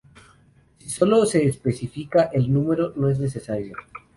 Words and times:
Si 0.79 0.89
solo 0.89 1.27
se 1.27 1.45
especifica 1.45 2.23
el 2.33 2.51
número, 2.51 2.91
no 2.95 3.07
es 3.07 3.19
necesario. 3.19 3.77